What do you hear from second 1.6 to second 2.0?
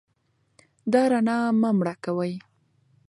مه مړه